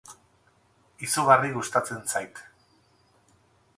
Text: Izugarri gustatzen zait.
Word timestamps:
Izugarri 1.07 1.53
gustatzen 1.57 2.01
zait. 2.15 2.43